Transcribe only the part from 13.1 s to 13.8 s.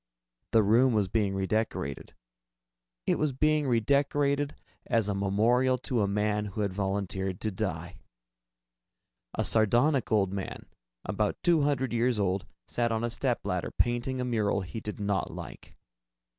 stepladder,